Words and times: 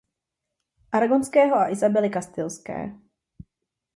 Aragonského 0.91 1.55
a 1.59 1.69
Isabely 1.69 2.09
Kastilské. 2.09 2.97